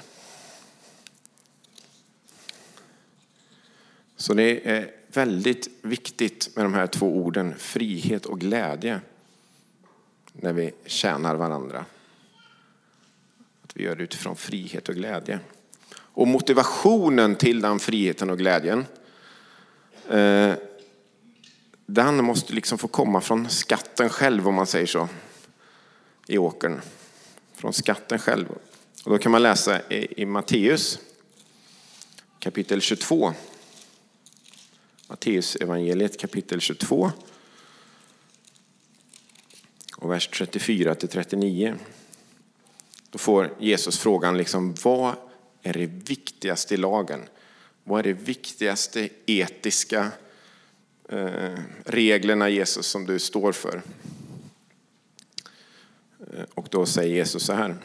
Så 4.16 4.34
det 4.34 4.70
är 4.70 4.90
väldigt 5.08 5.68
viktigt 5.82 6.56
med 6.56 6.64
de 6.64 6.74
här 6.74 6.86
två 6.86 7.16
orden, 7.16 7.54
frihet 7.58 8.26
och 8.26 8.40
glädje, 8.40 9.00
när 10.32 10.52
vi 10.52 10.72
tjänar 10.86 11.34
varandra. 11.34 11.84
Att 13.62 13.76
vi 13.76 13.84
gör 13.84 13.96
det 13.96 14.02
utifrån 14.02 14.36
frihet 14.36 14.88
och 14.88 14.94
glädje. 14.94 15.40
Och 15.96 16.28
motivationen 16.28 17.36
till 17.36 17.60
den 17.60 17.78
friheten 17.78 18.30
och 18.30 18.38
glädjen, 18.38 18.86
eh, 20.08 20.52
den 21.86 22.24
måste 22.24 22.52
liksom 22.52 22.78
få 22.78 22.88
komma 22.88 23.20
från 23.20 23.50
skatten 23.50 24.08
själv, 24.08 24.48
om 24.48 24.54
man 24.54 24.66
säger 24.66 24.86
så, 24.86 25.08
i 26.26 26.38
åkern. 26.38 26.80
Från 27.54 27.72
skatten 27.72 28.18
själv. 28.18 28.48
Och 29.04 29.10
då 29.10 29.18
kan 29.18 29.32
man 29.32 29.42
läsa 29.42 29.80
i 29.90 30.26
Matteus 30.26 30.98
kapitel 32.38 32.80
22. 32.80 33.32
Matteus 35.24 35.56
evangeliet 35.56 36.20
kapitel 36.20 36.60
22 36.60 37.12
och 39.96 40.10
vers 40.10 40.28
34 40.28 40.94
till 40.94 41.08
39. 41.08 41.74
Då 43.10 43.18
får 43.18 43.54
Jesus 43.58 43.98
frågan 43.98 44.36
liksom, 44.36 44.74
vad 44.82 45.14
är 45.62 45.72
det 45.72 45.86
viktigaste 45.86 46.74
i 46.74 46.76
lagen? 46.76 47.20
Vad 47.84 47.98
är 47.98 48.02
det 48.02 48.12
viktigaste 48.12 49.08
etiska 49.26 50.10
eh, 51.08 51.58
reglerna 51.84 52.48
Jesus 52.48 52.86
som 52.86 53.06
du 53.06 53.18
står 53.18 53.52
för? 53.52 53.82
Eh, 56.32 56.44
och 56.54 56.68
då 56.70 56.86
säger 56.86 57.14
Jesus 57.14 57.42
så 57.42 57.52
här 57.52 57.76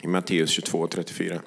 i 0.00 0.06
Matteus 0.06 0.50
22 0.50 0.86
34. 0.86 1.42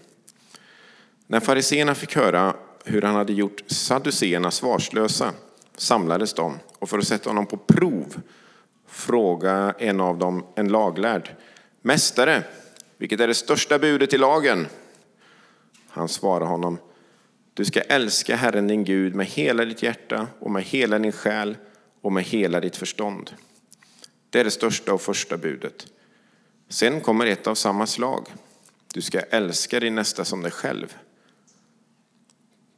När 1.28 1.40
fariseerna 1.40 1.96
fick 1.96 2.16
höra 2.16 2.56
hur 2.86 3.02
han 3.02 3.16
hade 3.16 3.34
gjort 3.34 3.64
saduceerna 3.68 4.52
svarslösa 4.52 5.34
samlades 5.78 6.34
de 6.34 6.60
och 6.80 6.90
för 6.90 7.00
att 7.00 7.08
sätta 7.08 7.30
honom 7.30 7.46
på 7.46 7.58
prov 7.58 8.22
fråga 8.88 9.76
en 9.80 10.02
av 10.02 10.18
dem, 10.18 10.46
en 10.56 10.68
laglärd. 10.68 11.36
Mästare, 11.82 12.44
vilket 12.98 13.20
är 13.20 13.28
det 13.28 13.34
största 13.34 13.80
budet 13.80 14.14
i 14.14 14.18
lagen? 14.18 14.68
Han 15.90 16.10
svarade 16.10 16.46
honom. 16.46 16.78
Du 17.54 17.66
ska 17.66 17.82
älska 17.82 18.36
Herren 18.36 18.68
din 18.68 18.84
Gud 18.84 19.16
med 19.16 19.26
hela 19.26 19.66
ditt 19.66 19.84
hjärta 19.84 20.28
och 20.40 20.52
med 20.52 20.64
hela 20.64 21.00
din 21.00 21.12
själ 21.12 21.58
och 22.02 22.12
med 22.12 22.24
hela 22.24 22.60
ditt 22.60 22.76
förstånd. 22.76 23.32
Det 24.30 24.40
är 24.40 24.44
det 24.44 24.52
största 24.52 24.94
och 24.94 25.02
första 25.02 25.38
budet. 25.38 25.88
Sen 26.70 27.02
kommer 27.02 27.26
ett 27.26 27.48
av 27.48 27.56
samma 27.56 27.88
slag. 27.88 28.28
Du 28.94 29.02
ska 29.02 29.20
älska 29.20 29.80
din 29.80 29.96
nästa 29.96 30.26
som 30.26 30.42
dig 30.42 30.52
själv. 30.52 30.98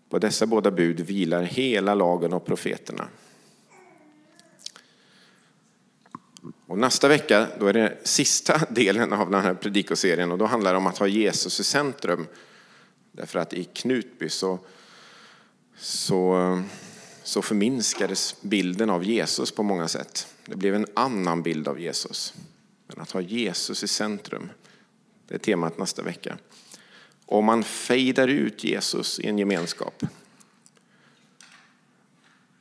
På 0.10 0.20
dessa 0.20 0.46
båda 0.46 0.72
bud 0.72 1.00
vilar 1.00 1.44
hela 1.44 1.94
lagen 1.94 2.34
och 2.34 2.46
profeterna. 2.46 3.08
Och 6.68 6.78
nästa 6.78 7.08
vecka 7.08 7.48
då 7.60 7.68
är 7.68 7.74
det 7.74 7.98
sista 8.04 8.62
delen 8.70 9.14
av 9.14 9.32
den 9.32 9.42
här 9.42 9.54
predikoserien 9.54 10.32
och 10.32 10.38
då 10.38 10.46
handlar 10.46 10.72
det 10.72 10.78
om 10.78 10.88
att 10.88 10.98
ha 10.98 11.08
Jesus 11.08 11.60
i 11.60 11.64
centrum. 11.64 12.28
Därför 13.12 13.40
att 13.40 13.54
i 13.54 13.64
Knutby 13.64 14.30
så, 14.30 14.60
så, 15.78 16.62
så 17.24 17.42
förminskades 17.42 18.42
bilden 18.42 18.90
av 18.90 19.04
Jesus 19.04 19.52
på 19.52 19.64
många 19.64 19.88
sätt. 19.88 20.28
Det 20.46 20.56
blev 20.56 20.76
en 20.76 20.88
annan 20.94 21.44
bild 21.44 21.68
av 21.68 21.80
Jesus. 21.80 22.34
Men 22.88 23.02
att 23.02 23.12
ha 23.12 23.22
Jesus 23.22 23.84
i 23.84 23.88
centrum, 23.88 24.50
Det 25.28 25.36
är 25.36 25.40
temat 25.40 25.78
nästa 25.78 26.02
vecka. 26.02 26.38
Om 27.30 27.46
man 27.46 27.64
fejdar 27.64 28.28
ut 28.28 28.64
Jesus 28.64 29.20
i 29.20 29.28
en 29.28 29.40
gemenskap, 29.40 30.04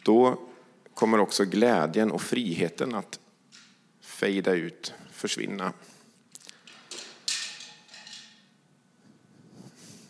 då 0.03 0.41
kommer 0.95 1.19
också 1.19 1.45
glädjen 1.45 2.11
och 2.11 2.23
friheten 2.23 2.95
att 2.95 3.21
fejda 4.01 4.53
ut, 4.53 4.95
försvinna. 5.13 5.73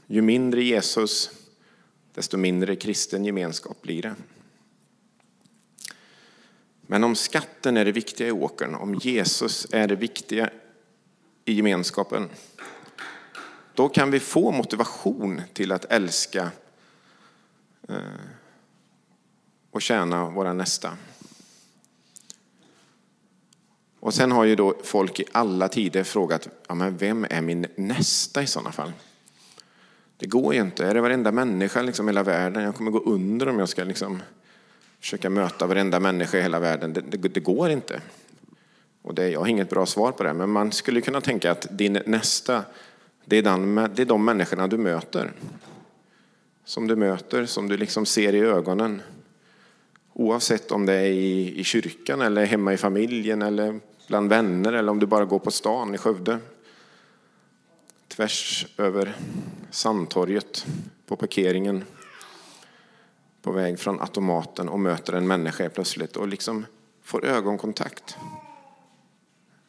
Ju 0.07 0.23
mindre 0.23 0.65
Jesus, 0.65 1.31
desto 2.15 2.37
mindre 2.37 2.77
kristen 2.77 3.25
gemenskap 3.25 3.83
blir 3.83 4.03
det. 4.03 4.15
Men 6.81 7.05
om 7.05 7.17
skatten 7.17 7.77
är 7.77 7.85
det 7.85 7.93
viktiga 7.93 8.29
i 8.29 8.33
åkern, 8.33 8.75
om 8.75 8.95
Jesus 8.95 9.67
är 9.73 9.89
det 9.89 9.97
viktiga 9.97 10.51
i 11.45 11.53
gemenskapen, 11.53 12.29
då 13.77 13.89
kan 13.89 14.11
vi 14.11 14.21
få 14.21 14.51
motivation 14.51 15.43
till 15.53 15.73
att 15.73 15.85
älska 15.85 16.51
eh, 17.89 17.97
och 19.71 19.83
tjäna 19.83 20.31
våra 20.31 20.53
nästa. 20.53 20.97
Och 24.01 24.15
sen 24.15 24.33
har 24.33 24.45
ju 24.45 24.57
då 24.57 24.75
folk 24.85 25.21
i 25.21 25.25
alla 25.33 25.69
tider 25.69 26.05
frågat, 26.05 26.49
ja, 26.69 26.75
men 26.75 26.97
vem 26.97 27.27
är 27.31 27.41
min 27.41 27.67
nästa 27.77 28.43
i 28.43 28.47
sådana 28.47 28.73
fall? 28.73 28.93
Det 30.17 30.27
går 30.27 30.55
ju 30.55 30.61
inte. 30.61 30.87
Är 30.87 30.95
det 30.95 31.01
varenda 31.01 31.33
människa 31.33 31.83
liksom, 31.83 32.09
i 32.09 32.13
hela 32.13 32.23
världen? 32.23 32.63
Jag 32.63 32.75
kommer 32.75 32.91
gå 32.91 32.99
under 32.99 33.49
om 33.49 33.59
jag 33.59 33.69
ska 33.69 33.85
liksom, 33.85 34.23
försöka 35.01 35.31
möta 35.31 35.67
varenda 35.67 36.01
människa 36.01 36.39
i 36.39 36.43
hela 36.43 36.59
världen. 36.59 36.93
Det, 36.93 37.01
det, 37.01 37.29
det 37.29 37.41
går 37.41 37.71
inte. 37.71 38.01
Och 39.03 39.15
det, 39.15 39.29
jag 39.29 39.41
har 39.41 39.47
inget 39.47 39.71
bra 39.71 39.87
svar 39.87 40.13
på 40.13 40.23
det, 40.23 40.33
men 40.33 40.51
man 40.51 40.73
skulle 40.73 41.01
kunna 41.01 41.21
tänka 41.21 41.51
att 41.51 41.67
din 41.71 42.03
nästa, 42.07 42.65
det 43.29 43.37
är, 43.37 43.43
den, 43.43 43.75
det 43.75 44.03
är 44.03 44.07
de 44.07 44.25
människorna 44.25 44.67
du 44.67 44.79
möter. 44.79 45.33
Som 46.65 46.87
du 46.87 46.97
möter, 46.97 47.47
som 47.47 47.69
du 47.69 47.77
liksom 47.77 48.07
ser 48.07 48.35
i 48.35 48.41
ögonen. 48.41 49.03
Oavsett 50.13 50.73
om 50.73 50.87
det 50.87 50.93
är 50.93 51.07
i, 51.07 51.61
i 51.61 51.65
kyrkan 51.65 52.21
eller 52.21 52.45
hemma 52.45 52.73
i 52.73 52.77
familjen 52.77 53.43
eller 53.43 53.81
bland 54.09 54.29
vänner 54.29 54.73
eller 54.73 54.93
om 54.93 55.01
du 55.01 55.07
bara 55.07 55.25
går 55.25 55.39
på 55.39 55.51
stan 55.51 55.95
i 55.95 55.99
Skövde. 55.99 56.39
Tvärs 58.09 58.67
över 58.79 59.17
Sandtorget 59.71 60.67
på 61.07 61.17
parkeringen 61.17 61.85
på 63.43 63.53
väg 63.53 63.79
från 63.79 64.01
automaten 64.01 64.69
och 64.69 64.81
möter 64.81 65.13
en 65.13 65.27
människa 65.27 65.69
plötsligt 65.69 66.17
och 66.17 66.29
liksom 66.29 66.67
får 67.03 67.25
ögonkontakt. 67.25 68.17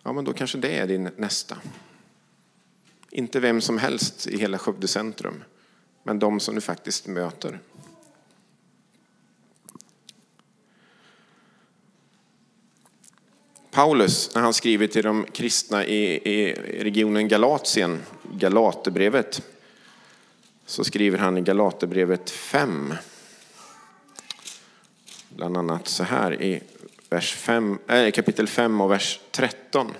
Ja, 0.03 0.13
men 0.13 0.25
då 0.25 0.33
kanske 0.33 0.57
det 0.57 0.77
är 0.77 0.87
din 0.87 1.09
nästa. 1.15 1.57
Inte 3.17 3.39
vem 3.39 3.61
som 3.61 3.77
helst 3.77 4.27
i 4.27 4.37
hela 4.37 4.57
Skövde 4.57 4.87
centrum, 4.87 5.43
men 6.03 6.19
de 6.19 6.39
som 6.39 6.55
du 6.55 6.61
faktiskt 6.61 7.07
möter. 7.07 7.59
Paulus, 13.71 14.35
när 14.35 14.41
han 14.41 14.53
skriver 14.53 14.87
till 14.87 15.03
de 15.03 15.25
kristna 15.33 15.85
i, 15.85 16.03
i 16.15 16.53
regionen 16.83 17.27
Galatien, 17.27 18.03
Galaterbrevet, 18.33 19.41
så 20.65 20.83
skriver 20.83 21.17
han 21.17 21.37
i 21.37 21.41
Galaterbrevet 21.41 22.29
5, 22.29 22.93
bland 25.29 25.57
annat 25.57 25.87
så 25.87 26.03
här 26.03 26.41
i 26.41 26.63
vers 27.09 27.33
5, 27.33 27.79
äh, 27.87 27.95
eh, 27.95 28.11
kapitel 28.11 28.47
5 28.47 28.81
och 28.81 28.91
vers 28.91 29.19
13. 29.31 29.93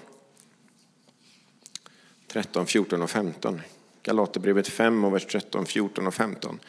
13, 2.28 2.66
14 2.66 3.02
och 3.02 3.10
15. 3.10 3.62
Galaterbrevet 4.04 4.68
5 4.68 5.06
och 5.06 5.14
vers 5.14 5.26
13, 5.26 5.66
14 5.66 6.08
och 6.08 6.14
15. 6.14 6.60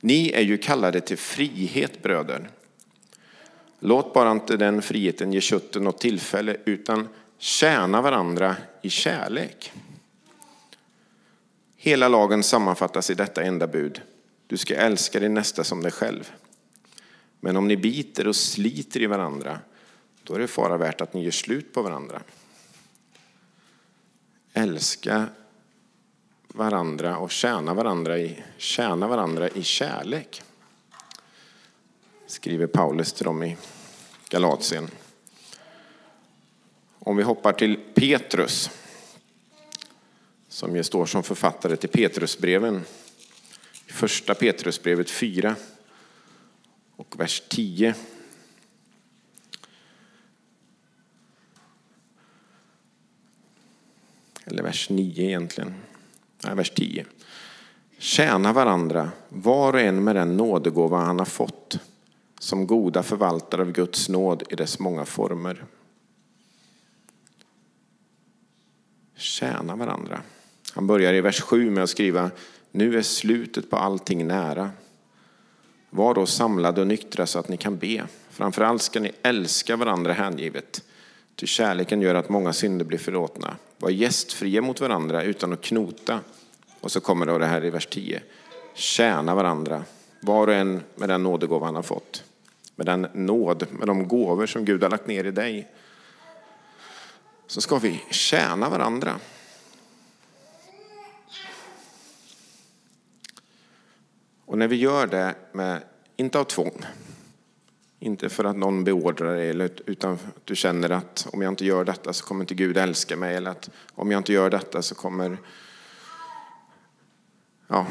Ni 0.00 0.30
är 0.30 0.42
ju 0.42 0.58
kallade 0.58 1.00
till 1.00 1.18
frihet 1.18 2.02
bröder. 2.02 2.50
Låt 3.80 4.14
bara 4.14 4.30
inte 4.30 4.56
den 4.56 4.82
friheten 4.82 5.32
ge 5.32 5.40
köttet 5.40 5.82
något 5.82 6.00
tillfälle 6.00 6.56
utan 6.64 7.08
tjäna 7.38 8.02
varandra 8.02 8.56
i 8.82 8.90
kärlek. 8.90 9.72
Hela 11.76 12.08
lagen 12.08 12.42
sammanfattas 12.42 13.10
i 13.10 13.14
detta 13.14 13.42
enda 13.42 13.66
bud. 13.66 14.00
Du 14.46 14.56
ska 14.56 14.74
älska 14.74 15.20
din 15.20 15.34
nästa 15.34 15.64
som 15.64 15.82
dig 15.82 15.92
själv. 15.92 16.32
Men 17.40 17.56
om 17.56 17.68
ni 17.68 17.76
biter 17.76 18.26
och 18.26 18.36
sliter 18.36 19.02
i 19.02 19.06
varandra, 19.06 19.58
då 20.22 20.34
är 20.34 20.38
det 20.38 20.48
fara 20.48 20.76
värt 20.76 21.00
att 21.00 21.14
ni 21.14 21.24
gör 21.24 21.30
slut 21.30 21.72
på 21.72 21.82
varandra. 21.82 22.22
Älska 24.58 25.26
varandra 26.48 27.18
och 27.18 27.30
tjäna 27.30 27.74
varandra 27.74 28.18
i, 28.18 28.42
tjäna 28.56 29.08
varandra 29.08 29.48
i 29.48 29.62
kärlek 29.62 30.42
skriver 32.26 32.66
Paulus 32.66 33.12
till 33.12 33.24
dem 33.24 33.42
i 33.42 33.56
Galatien. 34.28 34.90
Om 36.98 37.16
vi 37.16 37.22
hoppar 37.22 37.52
till 37.52 37.76
Petrus, 37.94 38.70
som 40.48 40.76
ju 40.76 40.84
står 40.84 41.06
som 41.06 41.22
författare 41.22 41.76
till 41.76 41.88
Petrusbreven. 41.88 42.84
Första 43.86 44.34
Petrusbrevet 44.34 45.10
4 45.10 45.56
och 46.96 47.20
vers 47.20 47.42
10. 47.48 47.94
Eller 54.50 54.62
vers 54.62 54.90
9 54.90 55.24
egentligen. 55.24 55.74
Nej, 56.44 56.54
vers 56.54 56.70
10. 56.70 57.04
Tjäna 57.98 58.52
varandra, 58.52 59.10
var 59.28 59.72
och 59.72 59.80
en 59.80 60.04
med 60.04 60.16
den 60.16 60.36
nådegåva 60.36 60.98
han 60.98 61.18
har 61.18 61.26
fått 61.26 61.78
som 62.38 62.66
goda 62.66 63.02
förvaltare 63.02 63.62
av 63.62 63.72
Guds 63.72 64.08
nåd 64.08 64.42
i 64.50 64.54
dess 64.54 64.78
många 64.78 65.04
former. 65.04 65.64
Tjäna 69.16 69.76
varandra. 69.76 70.20
Han 70.74 70.86
börjar 70.86 71.14
i 71.14 71.20
vers 71.20 71.40
7 71.40 71.70
med 71.70 71.84
att 71.84 71.90
skriva 71.90 72.30
Nu 72.70 72.98
är 72.98 73.02
slutet 73.02 73.70
på 73.70 73.76
allting 73.76 74.26
nära. 74.26 74.70
Var 75.90 76.14
då 76.14 76.26
samlade 76.26 76.80
och 76.80 76.86
nyktra 76.86 77.26
så 77.26 77.38
att 77.38 77.48
ni 77.48 77.56
kan 77.56 77.78
be. 77.78 78.06
Framförallt 78.30 78.82
ska 78.82 79.00
ni 79.00 79.12
älska 79.22 79.76
varandra 79.76 80.12
hängivet. 80.12 80.84
Ty 81.38 81.46
kärleken 81.46 82.00
gör 82.00 82.14
att 82.14 82.28
många 82.28 82.52
synder 82.52 82.84
blir 82.84 82.98
förlåtna. 82.98 83.56
Var 83.78 83.90
gästfria 83.90 84.62
mot 84.62 84.80
varandra 84.80 85.22
utan 85.22 85.52
att 85.52 85.60
knota. 85.62 86.20
Och 86.80 86.92
så 86.92 87.00
kommer 87.00 87.26
då 87.26 87.38
det 87.38 87.46
här 87.46 87.64
i 87.64 87.70
vers 87.70 87.86
10. 87.86 88.22
Tjäna 88.74 89.34
varandra, 89.34 89.84
var 90.20 90.46
och 90.46 90.54
en 90.54 90.82
med 90.94 91.08
den 91.08 91.22
nådegåva 91.22 91.66
han 91.66 91.74
har 91.76 91.82
fått 91.82 92.24
med 92.78 92.86
den 92.86 93.06
nåd, 93.12 93.66
med 93.70 93.86
de 93.86 94.08
gåvor 94.08 94.46
som 94.46 94.64
Gud 94.64 94.82
har 94.82 94.90
lagt 94.90 95.06
ner 95.06 95.24
i 95.24 95.30
dig, 95.30 95.68
så 97.46 97.60
ska 97.60 97.78
vi 97.78 98.02
tjäna 98.10 98.68
varandra. 98.68 99.20
Och 104.44 104.58
när 104.58 104.68
vi 104.68 104.76
gör 104.76 105.06
det, 105.06 105.34
med, 105.52 105.82
inte 106.16 106.38
av 106.38 106.44
tvång, 106.44 106.84
inte 108.00 108.28
för 108.28 108.44
att 108.44 108.56
någon 108.56 108.84
beordrar 108.84 109.36
dig, 109.36 109.70
utan 109.86 110.12
att 110.12 110.24
du 110.44 110.56
känner 110.56 110.90
att 110.90 111.28
om 111.32 111.42
jag 111.42 111.52
inte 111.52 111.64
gör 111.64 111.84
detta 111.84 112.12
så 112.12 112.24
kommer 112.24 112.40
inte 112.40 112.54
Gud 112.54 112.76
älska 112.76 113.16
mig, 113.16 113.36
eller 113.36 113.50
att 113.50 113.70
om 113.94 114.10
jag 114.10 114.20
inte 114.20 114.32
gör 114.32 114.50
detta 114.50 114.82
så 114.82 114.94
kommer, 114.94 115.38
ja, 117.68 117.86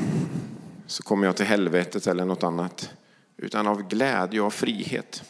så 0.87 1.03
kommer 1.03 1.27
jag 1.27 1.35
till 1.35 1.45
helvetet 1.45 2.07
eller 2.07 2.25
något 2.25 2.43
annat 2.43 2.91
utan 3.37 3.67
av 3.67 3.87
glädje 3.87 4.41
och 4.41 4.53
frihet. 4.53 5.23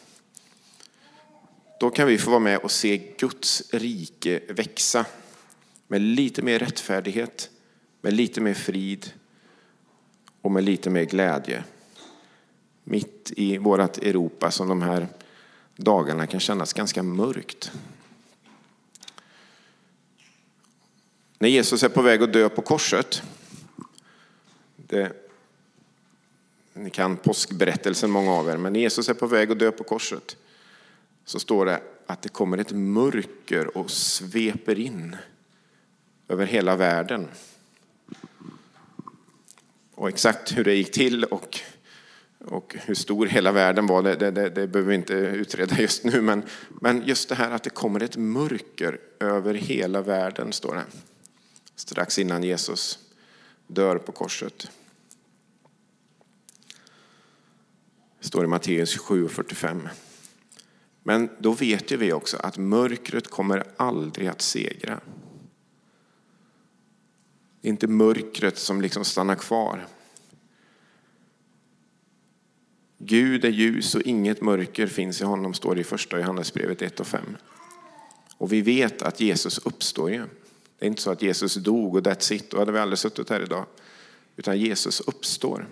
Då 1.80 1.90
kan 1.90 2.06
vi 2.06 2.18
få 2.18 2.30
vara 2.30 2.40
med 2.40 2.58
och 2.58 2.70
se 2.70 3.12
Guds 3.18 3.74
rike 3.74 4.40
växa 4.48 5.06
med 5.86 6.00
lite 6.00 6.42
mer 6.42 6.58
rättfärdighet, 6.58 7.50
med 8.00 8.12
lite 8.12 8.40
mer 8.40 8.54
frid 8.54 9.12
och 10.42 10.50
med 10.50 10.64
lite 10.64 10.90
mer 10.90 11.04
glädje. 11.04 11.64
Mitt 12.90 13.32
i 13.36 13.58
vårt 13.58 13.98
Europa 13.98 14.50
som 14.50 14.68
de 14.68 14.82
här 14.82 15.08
dagarna 15.76 16.26
kan 16.26 16.40
kännas 16.40 16.72
ganska 16.72 17.02
mörkt. 17.02 17.72
När 21.38 21.48
Jesus 21.48 21.82
är 21.82 21.88
på 21.88 22.02
väg 22.02 22.22
att 22.22 22.32
dö 22.32 22.48
på 22.48 22.62
korset, 22.62 23.22
det 24.76 25.12
ni 26.72 26.90
kan 26.90 27.16
påskberättelsen, 27.16 28.10
många 28.10 28.32
av 28.32 28.48
er. 28.48 28.56
Men 28.56 28.72
när 28.72 28.80
Jesus 28.80 29.08
är 29.08 29.14
på 29.14 29.26
väg 29.26 29.50
att 29.50 29.58
dö 29.58 29.70
på 29.70 29.84
korset 29.84 30.36
så 31.24 31.38
står 31.38 31.66
det 31.66 31.82
att 32.06 32.22
det 32.22 32.28
kommer 32.28 32.58
ett 32.58 32.72
mörker 32.72 33.78
och 33.78 33.90
sveper 33.90 34.78
in 34.78 35.16
över 36.28 36.46
hela 36.46 36.76
världen. 36.76 37.28
Och 39.94 40.08
exakt 40.08 40.58
hur 40.58 40.64
det 40.64 40.74
gick 40.74 40.92
till 40.92 41.24
och, 41.24 41.60
och 42.44 42.76
hur 42.78 42.94
stor 42.94 43.26
hela 43.26 43.52
världen 43.52 43.86
var, 43.86 44.02
det, 44.02 44.16
det, 44.16 44.30
det, 44.30 44.48
det 44.48 44.66
behöver 44.66 44.88
vi 44.88 44.94
inte 44.94 45.14
utreda 45.14 45.80
just 45.80 46.04
nu. 46.04 46.20
Men, 46.20 46.42
men 46.80 47.02
just 47.06 47.28
det 47.28 47.34
här 47.34 47.50
att 47.50 47.62
det 47.62 47.70
kommer 47.70 48.02
ett 48.02 48.16
mörker 48.16 49.00
över 49.20 49.54
hela 49.54 50.02
världen, 50.02 50.52
står 50.52 50.74
det. 50.74 50.84
strax 51.76 52.18
innan 52.18 52.42
Jesus 52.42 52.98
dör 53.66 53.98
på 53.98 54.12
korset. 54.12 54.70
Det 58.20 58.26
står 58.26 58.44
i 58.44 58.46
Matteus 58.46 58.98
7.45. 58.98 59.88
Men 61.02 61.30
då 61.38 61.52
vet 61.52 61.90
ju 61.90 61.96
vi 61.96 62.12
också 62.12 62.36
att 62.36 62.58
mörkret 62.58 63.28
kommer 63.28 63.64
aldrig 63.76 64.28
att 64.28 64.42
segra. 64.42 65.00
Det 67.60 67.68
är 67.68 67.70
inte 67.70 67.86
mörkret 67.86 68.58
som 68.58 68.80
liksom 68.80 69.04
stannar 69.04 69.34
kvar. 69.34 69.86
Gud 72.98 73.44
är 73.44 73.50
ljus 73.50 73.94
och 73.94 74.02
inget 74.02 74.40
mörker 74.40 74.86
finns 74.86 75.20
i 75.20 75.24
honom, 75.24 75.54
står 75.54 75.74
det 75.74 75.80
i 75.80 75.84
första 75.84 76.18
Johannesbrevet 76.18 76.82
1 76.82 77.00
och 77.00 77.06
5. 77.06 77.36
Och 78.36 78.52
vi 78.52 78.60
vet 78.60 79.02
att 79.02 79.20
Jesus 79.20 79.58
uppstår 79.58 80.10
ju. 80.10 80.24
Det 80.78 80.84
är 80.84 80.88
inte 80.88 81.02
så 81.02 81.10
att 81.10 81.22
Jesus 81.22 81.54
dog 81.54 81.96
och 81.96 82.02
that's 82.02 82.32
it, 82.32 82.50
då 82.50 82.58
hade 82.58 82.72
vi 82.72 82.78
aldrig 82.78 82.98
suttit 82.98 83.30
här 83.30 83.42
idag. 83.42 83.66
Utan 84.36 84.58
Jesus 84.58 85.00
uppstår, 85.00 85.68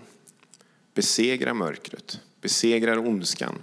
besegrar 0.95 1.55
mörkret, 1.55 2.21
besegrar 2.41 2.99
ondskan, 2.99 3.59